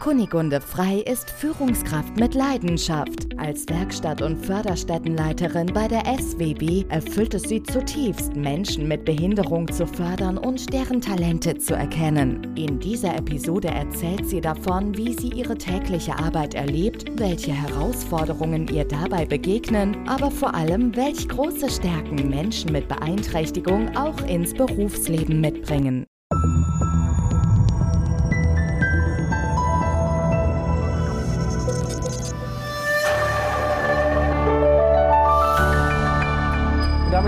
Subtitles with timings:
[0.00, 3.28] Kunigunde Frei ist Führungskraft mit Leidenschaft.
[3.36, 9.86] Als Werkstatt- und Förderstättenleiterin bei der SWB erfüllt es sie zutiefst, Menschen mit Behinderung zu
[9.86, 12.56] fördern und deren Talente zu erkennen.
[12.56, 18.86] In dieser Episode erzählt sie davon, wie sie ihre tägliche Arbeit erlebt, welche Herausforderungen ihr
[18.86, 26.06] dabei begegnen, aber vor allem, welch große Stärken Menschen mit Beeinträchtigung auch ins Berufsleben mitbringen.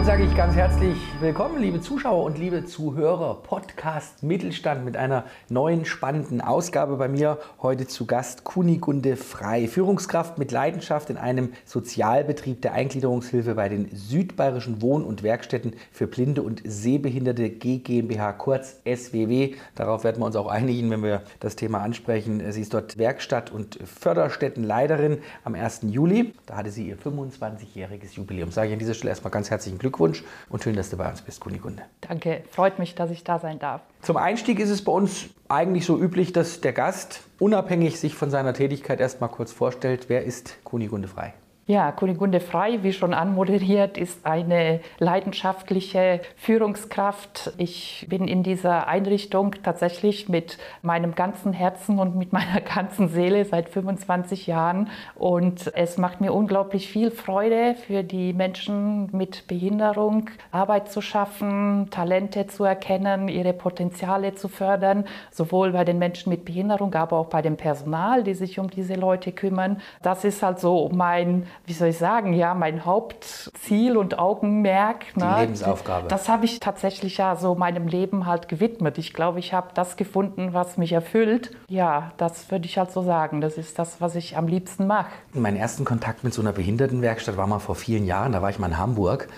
[0.04, 3.44] Sage ich ganz herzlich willkommen, liebe Zuschauer und liebe Zuhörer.
[3.44, 7.38] Podcast Mittelstand mit einer neuen spannenden Ausgabe bei mir.
[7.62, 13.88] Heute zu Gast Kunigunde Frei, Führungskraft mit Leidenschaft in einem Sozialbetrieb der Eingliederungshilfe bei den
[13.94, 19.54] Südbayerischen Wohn- und Werkstätten für Blinde und Sehbehinderte GmbH, kurz SWW.
[19.76, 22.50] Darauf werden wir uns auch einigen, wenn wir das Thema ansprechen.
[22.50, 25.82] Sie ist dort Werkstatt- und Förderstättenleiterin am 1.
[25.84, 26.34] Juli.
[26.46, 28.50] Da hatte sie ihr 25-jähriges Jubiläum.
[28.50, 31.22] Sage ich an dieser Stelle erstmal ganz herzlichen Glückwunsch und schön, dass du bei uns
[31.22, 31.84] bist, Kunigunde.
[32.00, 33.82] Danke, freut mich, dass ich da sein darf.
[34.02, 38.30] Zum Einstieg ist es bei uns eigentlich so üblich, dass der Gast unabhängig sich von
[38.30, 40.06] seiner Tätigkeit erstmal kurz vorstellt.
[40.08, 41.34] Wer ist Kunigunde Frei?
[41.68, 47.52] Ja, Kunigunde Frei, wie schon anmoderiert, ist eine leidenschaftliche Führungskraft.
[47.56, 53.44] Ich bin in dieser Einrichtung tatsächlich mit meinem ganzen Herzen und mit meiner ganzen Seele
[53.44, 54.90] seit 25 Jahren.
[55.14, 61.86] Und es macht mir unglaublich viel Freude, für die Menschen mit Behinderung Arbeit zu schaffen,
[61.92, 67.28] Talente zu erkennen, ihre Potenziale zu fördern, sowohl bei den Menschen mit Behinderung, aber auch
[67.28, 69.80] bei dem Personal, die sich um diese Leute kümmern.
[70.02, 75.04] Das ist halt so mein wie soll ich sagen, ja, mein Hauptziel und Augenmerk.
[75.14, 75.36] Die ne?
[75.40, 76.08] Lebensaufgabe.
[76.08, 78.98] Das habe ich tatsächlich ja so meinem Leben halt gewidmet.
[78.98, 81.52] Ich glaube, ich habe das gefunden, was mich erfüllt.
[81.68, 83.40] Ja, das würde ich halt so sagen.
[83.40, 85.10] Das ist das, was ich am liebsten mache.
[85.34, 88.32] Mein ersten Kontakt mit so einer Behindertenwerkstatt war mal vor vielen Jahren.
[88.32, 89.28] Da war ich mal in Hamburg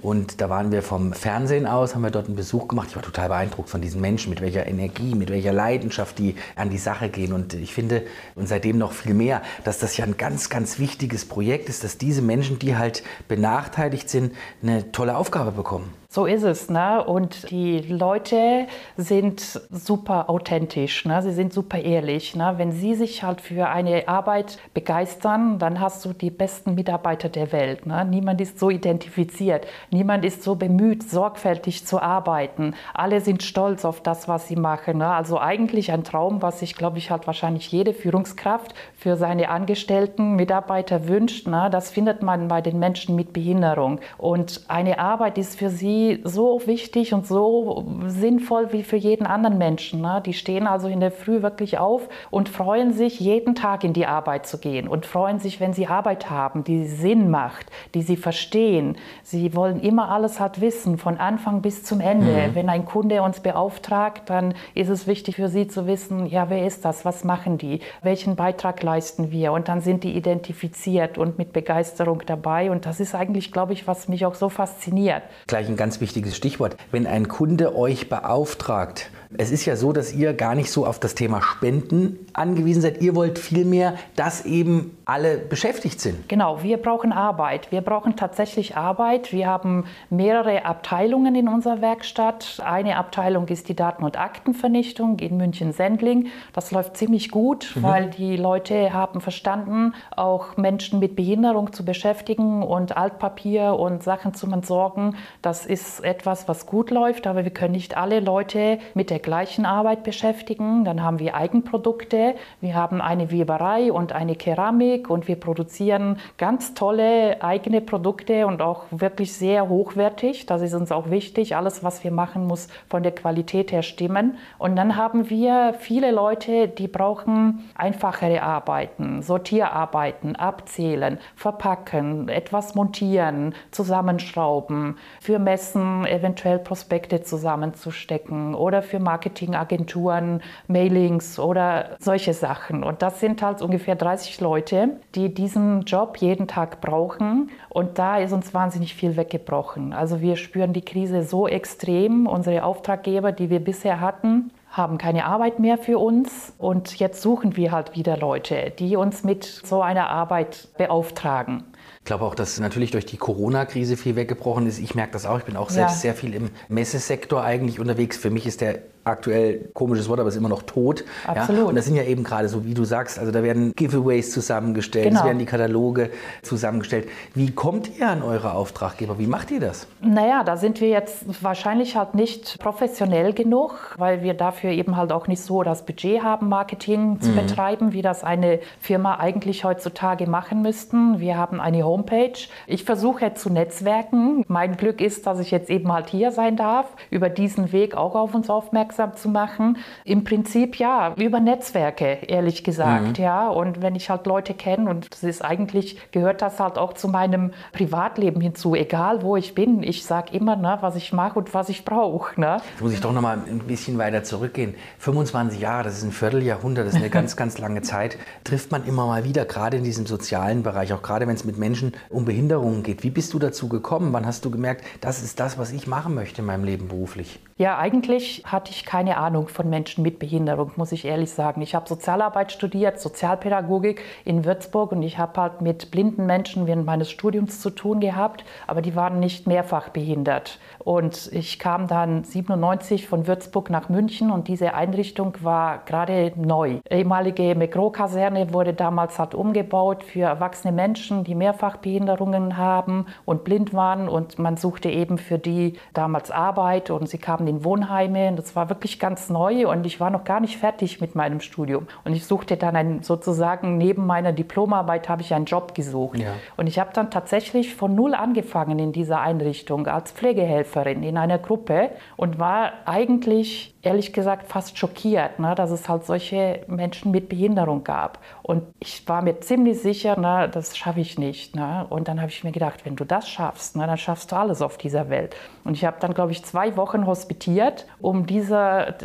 [0.00, 2.88] und da waren wir vom Fernsehen aus, haben wir dort einen Besuch gemacht.
[2.90, 6.70] Ich war total beeindruckt von diesen Menschen, mit welcher Energie, mit welcher Leidenschaft die an
[6.70, 7.32] die Sache gehen.
[7.32, 8.02] Und ich finde,
[8.34, 11.98] und seitdem noch viel mehr, dass das ja ein ganz, ganz wichtiges Projekt ist, dass
[11.98, 15.92] diese Menschen, die halt benachteiligt sind, eine tolle Aufgabe bekommen.
[16.14, 17.02] So ist es, ne?
[17.02, 21.20] Und die Leute sind super authentisch, ne?
[21.22, 22.54] Sie sind super ehrlich, ne?
[22.56, 27.50] Wenn sie sich halt für eine Arbeit begeistern, dann hast du die besten Mitarbeiter der
[27.50, 28.04] Welt, ne?
[28.04, 32.74] Niemand ist so identifiziert, niemand ist so bemüht, sorgfältig zu arbeiten.
[32.94, 35.08] Alle sind stolz auf das, was sie machen, ne?
[35.08, 40.36] Also eigentlich ein Traum, was sich, glaube ich, halt wahrscheinlich jede Führungskraft für seine Angestellten,
[40.36, 41.70] Mitarbeiter wünscht, ne?
[41.72, 43.98] Das findet man bei den Menschen mit Behinderung.
[44.16, 49.58] Und eine Arbeit ist für sie so wichtig und so sinnvoll wie für jeden anderen
[49.58, 50.00] Menschen.
[50.00, 50.22] Ne?
[50.24, 54.06] Die stehen also in der Früh wirklich auf und freuen sich, jeden Tag in die
[54.06, 58.16] Arbeit zu gehen und freuen sich, wenn sie Arbeit haben, die Sinn macht, die sie
[58.16, 58.96] verstehen.
[59.22, 62.48] Sie wollen immer alles halt wissen, von Anfang bis zum Ende.
[62.48, 62.54] Mhm.
[62.54, 66.66] Wenn ein Kunde uns beauftragt, dann ist es wichtig für sie zu wissen, ja, wer
[66.66, 71.38] ist das, was machen die, welchen Beitrag leisten wir und dann sind die identifiziert und
[71.38, 75.22] mit Begeisterung dabei und das ist eigentlich, glaube ich, was mich auch so fasziniert.
[75.46, 76.76] Gleich ein ganz wichtiges Stichwort.
[76.90, 80.98] Wenn ein Kunde euch beauftragt, es ist ja so, dass ihr gar nicht so auf
[80.98, 83.02] das Thema Spenden angewiesen seid.
[83.02, 86.28] Ihr wollt vielmehr, dass eben alle beschäftigt sind.
[86.28, 87.72] Genau, wir brauchen Arbeit.
[87.72, 89.32] Wir brauchen tatsächlich Arbeit.
[89.32, 92.62] Wir haben mehrere Abteilungen in unserer Werkstatt.
[92.64, 96.28] Eine Abteilung ist die Daten- und Aktenvernichtung in München-Sendling.
[96.52, 102.62] Das läuft ziemlich gut, weil die Leute haben verstanden, auch Menschen mit Behinderung zu beschäftigen
[102.62, 105.16] und Altpapier und Sachen zu entsorgen.
[105.42, 109.66] Das ist etwas, was gut läuft, aber wir können nicht alle Leute mit der gleichen
[109.66, 110.84] Arbeit beschäftigen.
[110.84, 112.36] Dann haben wir Eigenprodukte.
[112.60, 118.62] Wir haben eine Weberei und eine Keramik und wir produzieren ganz tolle eigene Produkte und
[118.62, 120.46] auch wirklich sehr hochwertig.
[120.46, 121.56] Das ist uns auch wichtig.
[121.56, 124.36] Alles, was wir machen, muss von der Qualität her stimmen.
[124.58, 133.54] Und dann haben wir viele Leute, die brauchen einfachere Arbeiten, Sortierarbeiten, abzählen, verpacken, etwas montieren,
[133.70, 142.82] zusammenschrauben, für Messen eventuell Prospekte zusammenzustecken oder für Marketingagenturen, Mailings oder solche Sachen.
[142.82, 147.50] Und das sind halt ungefähr 30 Leute, die diesen Job jeden Tag brauchen.
[147.68, 149.92] Und da ist uns wahnsinnig viel weggebrochen.
[149.92, 152.26] Also wir spüren die Krise so extrem.
[152.26, 157.56] Unsere Auftraggeber, die wir bisher hatten, haben keine Arbeit mehr für uns und jetzt suchen
[157.56, 161.62] wir halt wieder Leute, die uns mit so einer Arbeit beauftragen.
[162.00, 164.78] Ich glaube auch, dass natürlich durch die Corona-Krise viel weggebrochen ist.
[164.78, 165.38] Ich merke das auch.
[165.38, 166.00] Ich bin auch selbst ja.
[166.00, 168.16] sehr viel im Messesektor eigentlich unterwegs.
[168.16, 171.04] Für mich ist der aktuell komisches Wort, aber es ist immer noch tot.
[171.26, 171.62] Absolut.
[171.62, 171.68] Ja?
[171.68, 175.08] Und das sind ja eben gerade so, wie du sagst, also da werden Giveaways zusammengestellt,
[175.08, 175.20] genau.
[175.20, 176.10] es werden die Kataloge
[176.42, 177.08] zusammengestellt.
[177.34, 179.18] Wie kommt ihr an eure Auftraggeber?
[179.18, 179.86] Wie macht ihr das?
[180.00, 185.12] Naja, da sind wir jetzt wahrscheinlich halt nicht professionell genug, weil wir dafür eben halt
[185.12, 187.36] auch nicht so das Budget haben, Marketing zu mhm.
[187.36, 191.20] betreiben, wie das eine Firma eigentlich heutzutage machen müssten.
[191.20, 192.32] Wir haben eine Homepage.
[192.66, 194.44] Ich versuche zu netzwerken.
[194.48, 198.14] Mein Glück ist, dass ich jetzt eben halt hier sein darf, über diesen Weg auch
[198.14, 199.78] auf uns aufmerksam aufmerksam zu machen.
[200.04, 203.18] Im Prinzip ja, über Netzwerke, ehrlich gesagt.
[203.18, 203.24] Mhm.
[203.24, 206.92] Ja, und wenn ich halt Leute kenne und das ist eigentlich, gehört das halt auch
[206.94, 209.82] zu meinem Privatleben hinzu, egal wo ich bin.
[209.82, 212.40] Ich sage immer, ne, was ich mache und was ich brauche.
[212.40, 212.60] Ne?
[212.72, 214.74] Jetzt muss ich doch noch mal ein bisschen weiter zurückgehen.
[214.98, 218.18] 25 Jahre, das ist ein Vierteljahrhundert, das ist eine ganz, ganz lange Zeit.
[218.44, 221.58] Trifft man immer mal wieder, gerade in diesem sozialen Bereich, auch gerade wenn es mit
[221.58, 223.02] Menschen um Behinderungen geht.
[223.02, 224.12] Wie bist du dazu gekommen?
[224.12, 227.40] Wann hast du gemerkt, das ist das, was ich machen möchte in meinem Leben beruflich?
[227.56, 231.62] Ja, eigentlich hatte ich keine Ahnung von Menschen mit Behinderung, muss ich ehrlich sagen.
[231.62, 236.84] Ich habe Sozialarbeit studiert, Sozialpädagogik in Würzburg und ich habe halt mit blinden Menschen während
[236.86, 240.58] meines Studiums zu tun gehabt, aber die waren nicht mehrfach behindert.
[240.78, 246.80] Und ich kam dann 97 von Würzburg nach München und diese Einrichtung war gerade neu.
[246.90, 253.72] Die ehemalige Mikro-Kaserne wurde damals halt umgebaut für erwachsene Menschen, die Mehrfachbehinderungen haben und blind
[253.72, 258.28] waren und man suchte eben für die damals Arbeit und sie kamen in Wohnheime.
[258.28, 261.40] Und das war wirklich ganz neu und ich war noch gar nicht fertig mit meinem
[261.40, 261.86] Studium.
[262.04, 266.18] Und ich suchte dann ein, sozusagen neben meiner Diplomarbeit habe ich einen Job gesucht.
[266.18, 266.34] Ja.
[266.56, 271.16] Und ich habe dann tatsächlich von null angefangen in dieser Einrichtung als Pflegehelfer Helferin in
[271.16, 277.10] einer Gruppe und war eigentlich ehrlich gesagt fast schockiert, ne, dass es halt solche Menschen
[277.10, 278.18] mit Behinderung gab.
[278.42, 281.54] Und ich war mir ziemlich sicher, ne, das schaffe ich nicht.
[281.54, 281.86] Ne.
[281.90, 284.62] Und dann habe ich mir gedacht, wenn du das schaffst, ne, dann schaffst du alles
[284.62, 285.36] auf dieser Welt.
[285.64, 288.26] Und ich habe dann, glaube ich, zwei Wochen hospitiert, um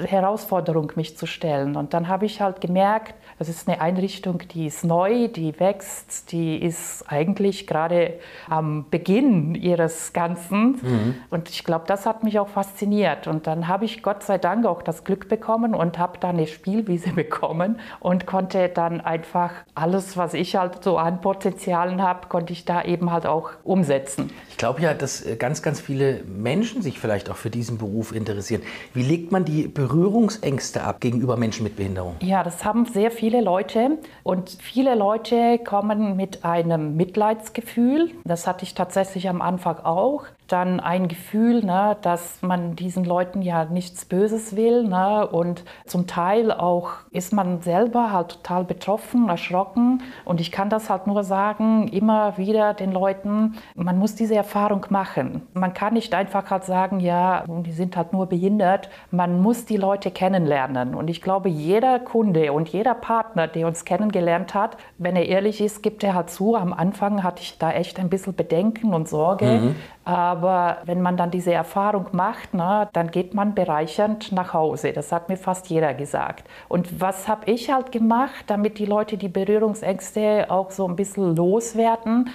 [0.05, 1.75] Herausforderung mich zu stellen.
[1.75, 6.33] Und dann habe ich halt gemerkt, das ist eine Einrichtung, die ist neu, die wächst,
[6.33, 8.15] die ist eigentlich gerade
[8.49, 10.71] am Beginn ihres Ganzen.
[10.81, 11.15] Mhm.
[11.29, 13.27] Und ich glaube, das hat mich auch fasziniert.
[13.27, 16.47] Und dann habe ich Gott sei Dank auch das Glück bekommen und habe dann eine
[16.47, 22.51] Spielwiese bekommen und konnte dann einfach alles, was ich halt so an Potenzialen habe, konnte
[22.51, 24.31] ich da eben halt auch umsetzen.
[24.49, 28.13] Ich glaube ja, dass äh, ganz, ganz viele Menschen sich vielleicht auch für diesen Beruf
[28.13, 28.63] interessieren.
[28.93, 32.17] Wie legt man die Berührungsängste ab gegenüber Menschen mit Behinderung?
[32.19, 38.09] Ja, das haben sehr viele viele Leute und viele Leute kommen mit einem Mitleidsgefühl.
[38.23, 43.41] Das hatte ich tatsächlich am Anfang auch dann ein Gefühl, ne, dass man diesen Leuten
[43.41, 44.83] ja nichts Böses will.
[44.83, 50.01] Ne, und zum Teil auch ist man selber halt total betroffen, erschrocken.
[50.25, 54.85] Und ich kann das halt nur sagen, immer wieder den Leuten, man muss diese Erfahrung
[54.89, 55.43] machen.
[55.53, 58.89] Man kann nicht einfach halt sagen, ja, die sind halt nur behindert.
[59.11, 60.95] Man muss die Leute kennenlernen.
[60.95, 65.61] Und ich glaube, jeder Kunde und jeder Partner, der uns kennengelernt hat, wenn er ehrlich
[65.61, 69.07] ist, gibt er halt zu, am Anfang hatte ich da echt ein bisschen Bedenken und
[69.07, 69.45] Sorge.
[69.45, 69.75] Mhm.
[70.09, 74.91] Aber wenn man dann diese Erfahrung macht, na, dann geht man bereichernd nach Hause.
[74.91, 76.49] Das hat mir fast jeder gesagt.
[76.67, 81.35] Und was habe ich halt gemacht, damit die Leute die Berührungsängste auch so ein bisschen
[81.35, 82.31] loswerden?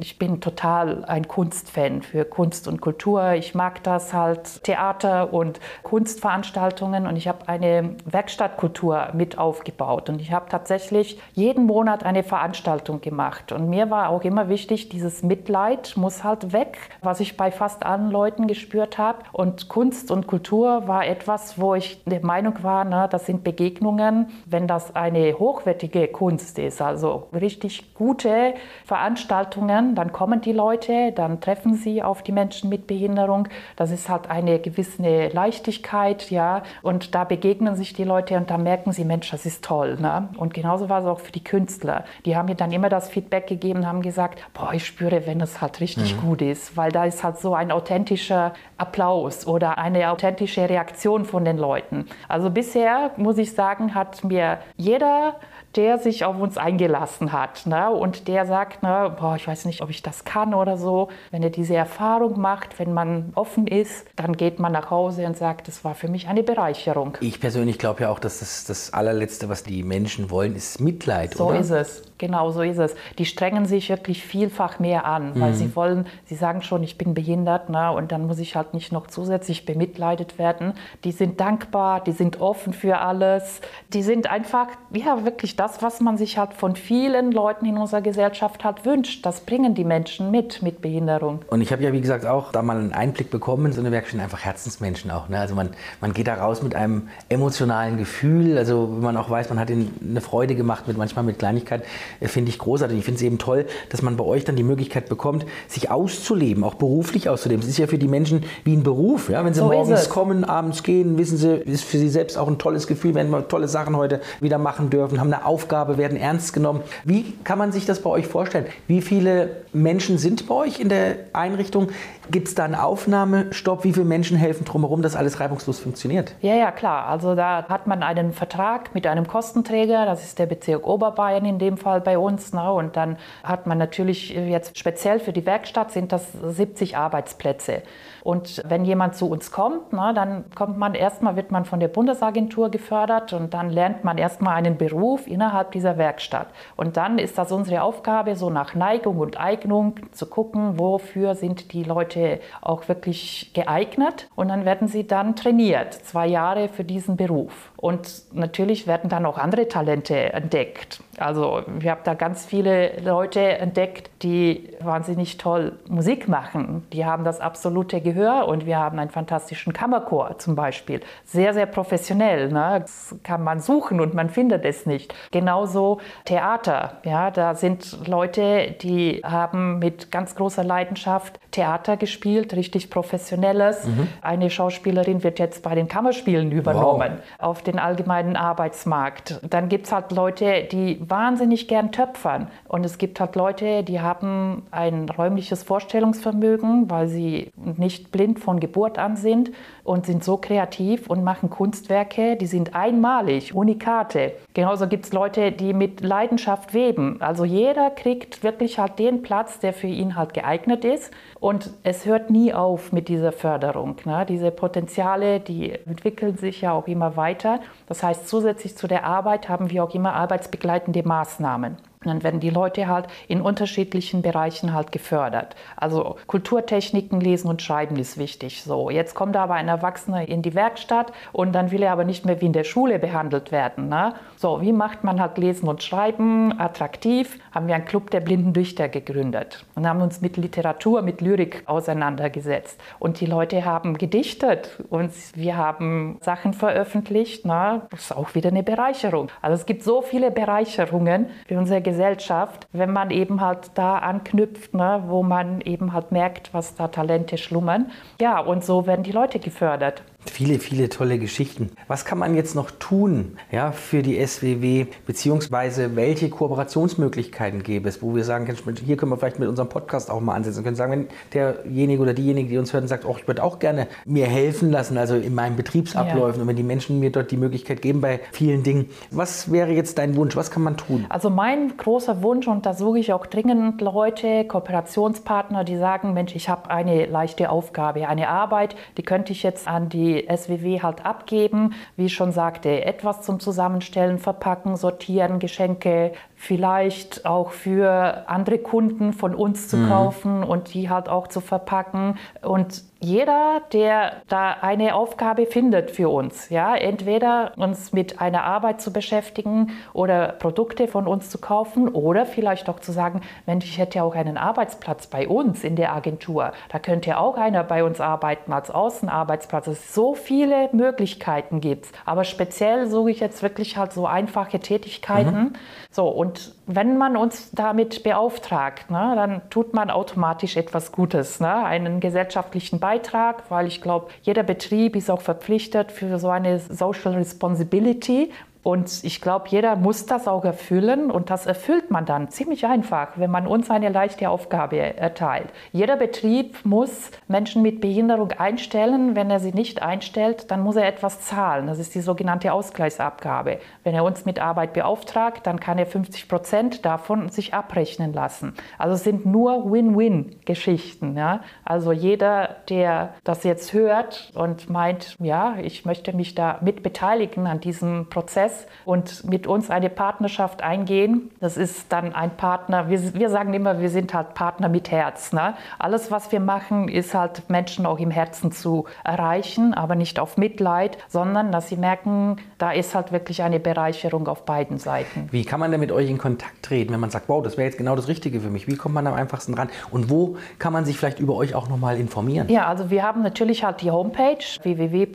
[0.00, 3.32] Ich bin total ein Kunstfan für Kunst und Kultur.
[3.32, 7.06] Ich mag das halt Theater und Kunstveranstaltungen.
[7.06, 10.08] Und ich habe eine Werkstattkultur mit aufgebaut.
[10.08, 13.52] Und ich habe tatsächlich jeden Monat eine Veranstaltung gemacht.
[13.52, 17.84] Und mir war auch immer wichtig, dieses Mitleid muss halt weg, was ich bei fast
[17.84, 19.18] allen Leuten gespürt habe.
[19.32, 24.28] Und Kunst und Kultur war etwas, wo ich der Meinung war, na, das sind Begegnungen,
[24.46, 31.12] wenn das eine hochwertige Kunst ist, also richtig gute Veranstaltungen Begegnungen, dann kommen die Leute,
[31.12, 33.48] dann treffen sie auf die Menschen mit Behinderung.
[33.76, 36.62] Das ist halt eine gewisse Leichtigkeit, ja.
[36.82, 39.96] Und da begegnen sich die Leute und da merken sie, Mensch, das ist toll.
[40.00, 40.28] Ne?
[40.36, 42.04] Und genauso war es auch für die Künstler.
[42.24, 45.60] Die haben mir dann immer das Feedback gegeben, haben gesagt, boah, ich spüre, wenn es
[45.60, 46.20] halt richtig mhm.
[46.20, 51.44] gut ist, weil da ist halt so ein authentischer Applaus oder eine authentische Reaktion von
[51.44, 52.06] den Leuten.
[52.28, 55.36] Also bisher muss ich sagen, hat mir jeder
[55.76, 57.90] der sich auf uns eingelassen hat ne?
[57.90, 61.08] und der sagt, ne, boah, ich weiß nicht, ob ich das kann oder so.
[61.30, 65.36] Wenn er diese Erfahrung macht, wenn man offen ist, dann geht man nach Hause und
[65.36, 67.16] sagt, das war für mich eine Bereicherung.
[67.20, 71.34] Ich persönlich glaube ja auch, dass das, das allerletzte, was die Menschen wollen, ist Mitleid.
[71.34, 71.60] So oder?
[71.60, 72.02] ist es.
[72.18, 72.94] Genau so ist es.
[73.18, 75.56] Die strengen sich wirklich vielfach mehr an, weil mhm.
[75.56, 78.92] sie wollen, sie sagen schon, ich bin behindert, ne, und dann muss ich halt nicht
[78.92, 80.74] noch zusätzlich bemitleidet werden.
[81.02, 83.60] Die sind dankbar, die sind offen für alles,
[83.92, 88.00] die sind einfach, ja, wirklich das, was man sich halt von vielen Leuten in unserer
[88.00, 89.24] Gesellschaft halt wünscht.
[89.24, 91.38] Das bringen die Menschen mit, mit Behinderung.
[91.46, 93.92] Und ich habe ja, wie gesagt, auch da mal einen Einblick bekommen in so eine
[93.92, 95.28] Werkstatt, einfach Herzensmenschen auch.
[95.28, 95.38] Ne?
[95.38, 99.50] Also man, man geht da raus mit einem emotionalen Gefühl, also wenn man auch weiß,
[99.50, 101.84] man hat ihnen eine Freude gemacht, mit manchmal mit Kleinigkeit
[102.18, 102.98] äh, finde ich großartig.
[102.98, 106.64] Ich finde es eben toll, dass man bei euch dann die Möglichkeit bekommt, sich auszuleben,
[106.64, 107.62] auch beruflich auszuleben.
[107.62, 109.28] Es ist ja für die Menschen wie ein Beruf.
[109.28, 109.44] Ja?
[109.44, 112.58] Wenn sie so morgens kommen, abends gehen, wissen sie, ist für sie selbst auch ein
[112.58, 116.54] tolles Gefühl, wenn wir tolle Sachen heute wieder machen dürfen, haben eine Aufgabe, werden ernst
[116.54, 116.80] genommen.
[117.04, 118.64] Wie kann man sich das bei euch vorstellen?
[118.86, 121.88] Wie viele Menschen sind bei euch in der Einrichtung?
[122.30, 123.84] Gibt es da einen Aufnahmestopp?
[123.84, 126.34] Wie viele Menschen helfen drumherum, dass alles reibungslos funktioniert?
[126.40, 127.06] Ja, ja, klar.
[127.06, 131.58] Also da hat man einen Vertrag mit einem Kostenträger, das ist der Bezirk Oberbayern in
[131.58, 132.54] dem Fall bei uns.
[132.54, 132.72] Ne?
[132.72, 137.82] Und dann hat man natürlich jetzt speziell für die Werkstatt sind das 70 Arbeitsplätze.
[138.22, 141.88] Und wenn jemand zu uns kommt, na, dann kommt man erstmal, wird man von der
[141.88, 146.46] Bundesagentur gefördert und dann lernt man erstmal einen Beruf innerhalb dieser Werkstatt.
[146.76, 151.72] Und dann ist das unsere Aufgabe, so nach Neigung und Eignung zu gucken, wofür sind
[151.72, 154.28] die Leute auch wirklich geeignet.
[154.36, 157.71] Und dann werden sie dann trainiert, zwei Jahre für diesen Beruf.
[157.82, 161.02] Und natürlich werden dann auch andere Talente entdeckt.
[161.18, 166.86] Also wir haben da ganz viele Leute entdeckt, die wahnsinnig toll Musik machen.
[166.92, 171.00] Die haben das absolute Gehör und wir haben einen fantastischen Kammerchor zum Beispiel.
[171.24, 172.52] Sehr, sehr professionell.
[172.52, 172.78] Ne?
[172.82, 175.12] Das kann man suchen und man findet es nicht.
[175.32, 176.98] Genauso Theater.
[177.02, 183.86] Ja, da sind Leute, die haben mit ganz großer Leidenschaft Theater gespielt, richtig professionelles.
[183.86, 184.08] Mhm.
[184.20, 187.38] Eine Schauspielerin wird jetzt bei den Kammerspielen übernommen wow.
[187.38, 189.40] auf den allgemeinen Arbeitsmarkt.
[189.48, 192.48] Dann gibt es halt Leute, die wahnsinnig gern töpfern.
[192.66, 198.58] Und es gibt halt Leute, die haben ein räumliches Vorstellungsvermögen, weil sie nicht blind von
[198.58, 199.52] Geburt an sind
[199.84, 204.32] und sind so kreativ und machen Kunstwerke, die sind einmalig, Unikate.
[204.54, 207.20] Genauso gibt es Leute, die mit Leidenschaft weben.
[207.20, 211.12] Also jeder kriegt wirklich halt den Platz, der für ihn halt geeignet ist.
[211.40, 213.96] Und es hört nie auf mit dieser Förderung.
[214.04, 214.24] Ne?
[214.28, 217.60] Diese Potenziale, die entwickeln sich ja auch immer weiter.
[217.86, 221.76] Das heißt, zusätzlich zu der Arbeit haben wir auch immer arbeitsbegleitende Maßnahmen.
[222.08, 225.56] Dann werden die Leute halt in unterschiedlichen Bereichen halt gefördert.
[225.76, 228.62] Also Kulturtechniken, Lesen und Schreiben ist wichtig.
[228.62, 232.24] So, jetzt kommt aber ein Erwachsener in die Werkstatt und dann will er aber nicht
[232.24, 233.88] mehr wie in der Schule behandelt werden.
[233.88, 234.14] Ne?
[234.36, 237.38] So, wie macht man halt Lesen und Schreiben attraktiv?
[237.52, 241.62] Haben wir einen Club der blinden Dichter gegründet und haben uns mit Literatur, mit Lyrik
[241.66, 242.80] auseinandergesetzt.
[242.98, 247.44] Und die Leute haben gedichtet und wir haben Sachen veröffentlicht.
[247.44, 247.82] Ne?
[247.90, 249.28] Das ist auch wieder eine Bereicherung.
[249.40, 253.98] Also es gibt so viele Bereicherungen für unser Gesellschaft Gesellschaft, wenn man eben halt da
[253.98, 257.90] anknüpft, ne, wo man eben halt merkt, was da Talente schlummern.
[258.18, 260.02] Ja, und so werden die Leute gefördert.
[260.26, 261.70] Viele, viele tolle Geschichten.
[261.88, 268.02] Was kann man jetzt noch tun ja, für die SWW, beziehungsweise welche Kooperationsmöglichkeiten gäbe es,
[268.02, 270.64] wo wir sagen können, hier können wir vielleicht mit unserem Podcast auch mal ansetzen, wir
[270.64, 273.88] können sagen, wenn derjenige oder diejenige, die uns hört, sagt, oh, ich würde auch gerne
[274.04, 276.42] mir helfen lassen, also in meinen Betriebsabläufen ja.
[276.42, 278.90] und wenn die Menschen mir dort die Möglichkeit geben bei vielen Dingen.
[279.10, 280.36] Was wäre jetzt dein Wunsch?
[280.36, 281.04] Was kann man tun?
[281.08, 286.34] Also mein großer Wunsch, und da suche ich auch dringend Leute, Kooperationspartner, die sagen, Mensch,
[286.36, 291.04] ich habe eine leichte Aufgabe, eine Arbeit, die könnte ich jetzt an die SWW halt
[291.04, 291.74] abgeben.
[291.96, 296.12] Wie ich schon sagte, etwas zum Zusammenstellen, verpacken, sortieren, Geschenke,
[296.42, 299.88] vielleicht auch für andere Kunden von uns zu mhm.
[299.88, 302.18] kaufen und die halt auch zu verpacken.
[302.42, 308.80] Und jeder, der da eine Aufgabe findet für uns, ja, entweder uns mit einer Arbeit
[308.80, 313.78] zu beschäftigen oder Produkte von uns zu kaufen oder vielleicht auch zu sagen, Mensch, ich
[313.78, 316.52] hätte ja auch einen Arbeitsplatz bei uns in der Agentur.
[316.68, 319.66] Da könnte ja auch einer bei uns arbeiten als Außenarbeitsplatz.
[319.66, 321.88] Es so viele Möglichkeiten gibt.
[322.04, 325.34] Aber speziell suche ich jetzt wirklich halt so einfache Tätigkeiten.
[325.34, 325.52] Mhm.
[325.90, 326.31] So, und
[326.66, 331.64] wenn man uns damit beauftragt, ne, dann tut man automatisch etwas Gutes, ne?
[331.64, 337.14] einen gesellschaftlichen Beitrag, weil ich glaube, jeder Betrieb ist auch verpflichtet für so eine Social
[337.14, 338.30] Responsibility
[338.62, 343.08] Und ich glaube, jeder muss das auch erfüllen und das erfüllt man dann ziemlich einfach,
[343.16, 345.48] wenn man uns eine leichte Aufgabe erteilt.
[345.72, 349.16] Jeder Betrieb muss Menschen mit Behinderung einstellen.
[349.16, 351.66] Wenn er sie nicht einstellt, dann muss er etwas zahlen.
[351.66, 353.58] Das ist die sogenannte Ausgleichsabgabe.
[353.82, 358.54] Wenn er uns mit Arbeit beauftragt, dann kann er 50 Prozent davon sich abrechnen lassen.
[358.78, 361.16] Also es sind nur Win-Win-Geschichten.
[361.16, 361.40] Ja?
[361.64, 367.48] Also jeder, der das jetzt hört und meint, ja, ich möchte mich da mit beteiligen
[367.48, 371.30] an diesem Prozess, Prozess und mit uns eine Partnerschaft eingehen.
[371.40, 375.32] Das ist dann ein Partner, wir, wir sagen immer, wir sind halt Partner mit Herz.
[375.32, 375.54] Ne?
[375.78, 380.36] Alles, was wir machen, ist halt Menschen auch im Herzen zu erreichen, aber nicht auf
[380.36, 385.28] Mitleid, sondern dass sie merken, da ist halt wirklich eine Bereicherung auf beiden Seiten.
[385.30, 387.66] Wie kann man denn mit euch in Kontakt treten, wenn man sagt, wow, das wäre
[387.66, 388.66] jetzt genau das Richtige für mich?
[388.66, 389.70] Wie kommt man am einfachsten ran?
[389.90, 392.48] Und wo kann man sich vielleicht über euch auch nochmal informieren?
[392.48, 395.12] Ja, also wir haben natürlich halt die Homepage www.sww-münchen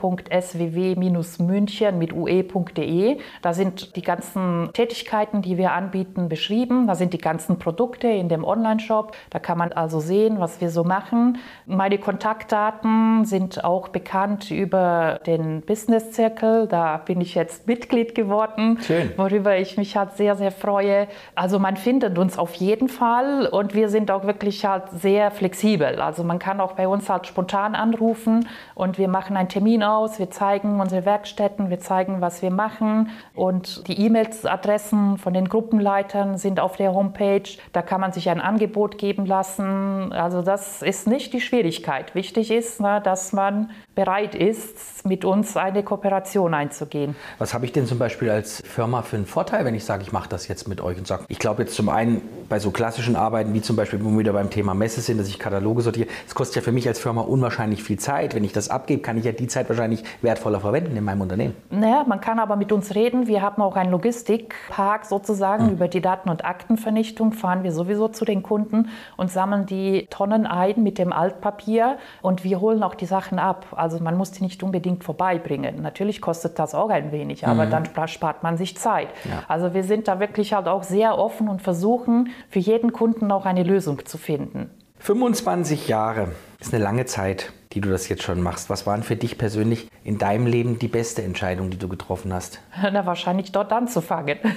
[1.98, 3.18] mit ue.de.
[3.42, 6.88] Da sind die ganzen Tätigkeiten, die wir anbieten, beschrieben.
[6.88, 9.16] Da sind die ganzen Produkte in dem Online-Shop.
[9.30, 11.38] Da kann man also sehen, was wir so machen.
[11.66, 16.68] Meine Kontaktdaten sind auch bekannt über den Business Circle.
[16.68, 19.12] Da bin ich jetzt Mitglied geworden, Schön.
[19.18, 21.08] worüber ich mich halt sehr, sehr freue.
[21.36, 26.02] Also man findet uns auf jeden Fall und wir sind auch wirklich halt sehr flexibel.
[26.02, 30.20] Also man kann auch bei uns halt spontan anrufen und wir machen einen Termin aus.
[30.20, 36.38] Wir zeigen unsere Werkstätten, wir zeigen, was wir machen und die E-Mails-Adressen von den Gruppenleitern
[36.38, 37.44] sind auf der Homepage.
[37.74, 40.12] Da kann man sich ein Angebot geben lassen.
[40.12, 42.16] Also das ist nicht die Schwierigkeit.
[42.16, 47.16] Wichtig ist, ne, dass man bereit ist, mit uns eine Kooperation einzugehen.
[47.40, 50.12] Was habe ich denn zum Beispiel als Firma für einen Vorteil, wenn ich sage, ich
[50.12, 53.16] mache das jetzt mit euch und sage, ich glaube jetzt zum einen bei so klassischen
[53.16, 56.08] Arbeiten wie zum Beispiel, wenn wir wieder beim Thema Messe sind, dass ich Kataloge sortiere,
[56.28, 58.36] es kostet ja für mich als Firma unwahrscheinlich viel Zeit.
[58.36, 61.56] Wenn ich das abgebe, kann ich ja die Zeit wahrscheinlich wertvoller verwenden in meinem Unternehmen.
[61.72, 63.07] Naja, man kann aber mit uns reden.
[63.14, 65.68] Wir haben auch einen Logistikpark sozusagen.
[65.68, 65.72] Mhm.
[65.74, 70.46] Über die Daten- und Aktenvernichtung fahren wir sowieso zu den Kunden und sammeln die Tonnen
[70.46, 73.68] ein mit dem Altpapier und wir holen auch die Sachen ab.
[73.72, 75.82] Also man muss die nicht unbedingt vorbeibringen.
[75.82, 77.72] Natürlich kostet das auch ein wenig, aber mhm.
[77.72, 79.08] dann spart man sich Zeit.
[79.26, 79.44] Ja.
[79.48, 83.46] Also wir sind da wirklich halt auch sehr offen und versuchen für jeden Kunden auch
[83.46, 84.70] eine Lösung zu finden.
[85.00, 88.70] 25 Jahre ist eine lange Zeit die du das jetzt schon machst.
[88.70, 92.60] Was waren für dich persönlich in deinem Leben die beste Entscheidung, die du getroffen hast?
[92.92, 94.40] Na, wahrscheinlich dort anzufangen.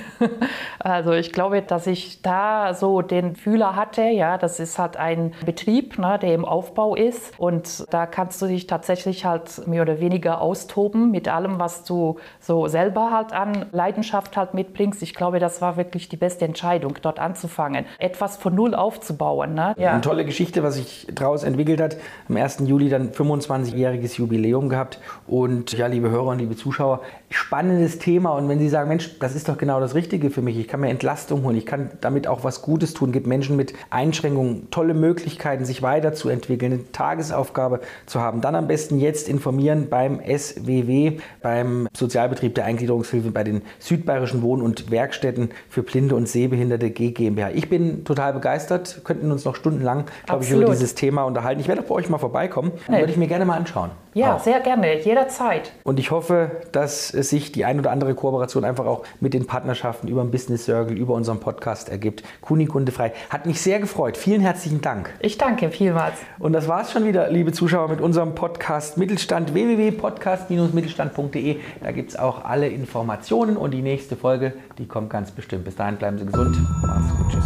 [0.82, 5.34] Also ich glaube, dass ich da so den Fühler hatte, ja, das ist halt ein
[5.44, 10.00] Betrieb, ne, der im Aufbau ist und da kannst du dich tatsächlich halt mehr oder
[10.00, 15.02] weniger austoben mit allem, was du so selber halt an Leidenschaft halt mitbringst.
[15.02, 19.52] Ich glaube, das war wirklich die beste Entscheidung, dort anzufangen, etwas von Null aufzubauen.
[19.52, 19.74] Ne?
[19.76, 19.92] Ja.
[19.92, 21.89] Eine tolle Geschichte, was sich daraus entwickelt hat.
[22.28, 22.58] Am 1.
[22.66, 25.00] Juli dann 25-jähriges Jubiläum gehabt.
[25.26, 27.00] Und ja, liebe Hörer und liebe Zuschauer,
[27.30, 28.30] spannendes Thema.
[28.30, 30.80] Und wenn Sie sagen, Mensch, das ist doch genau das Richtige für mich, ich kann
[30.80, 34.94] mir Entlastung holen, ich kann damit auch was Gutes tun, gibt Menschen mit Einschränkungen tolle
[34.94, 41.88] Möglichkeiten, sich weiterzuentwickeln, eine Tagesaufgabe zu haben, dann am besten jetzt informieren beim SWW, beim
[41.94, 47.50] Sozialbetrieb der Eingliederungshilfe, bei den südbayerischen Wohn- und Werkstätten für Blinde und Sehbehinderte GmbH.
[47.50, 51.60] Ich bin total begeistert, könnten uns noch stundenlang, glaube ich, über dieses Thema unterhalten.
[51.60, 52.72] Ich werde auch bei euch mal vorbeikommen.
[52.86, 53.90] Dann würde ich mir gerne mal anschauen.
[54.12, 54.40] Ja, auch.
[54.40, 55.72] sehr gerne, jederzeit.
[55.84, 60.08] Und ich hoffe, dass sich die ein oder andere Kooperation einfach auch mit den Partnerschaften
[60.08, 62.24] über den Business Circle, über unseren Podcast ergibt.
[62.40, 63.12] Kunikunde frei.
[63.28, 64.16] Hat mich sehr gefreut.
[64.16, 65.14] Vielen herzlichen Dank.
[65.20, 66.14] Ich danke vielmals.
[66.40, 71.60] Und das war es schon wieder, liebe Zuschauer, mit unserem Podcast Mittelstand www.podcast-mittelstand.de.
[71.82, 75.64] Da gibt es auch alle Informationen und die nächste Folge, die kommt ganz bestimmt.
[75.64, 76.56] Bis dahin bleiben Sie gesund.
[76.82, 77.30] Macht's gut.
[77.30, 77.44] Tschüss.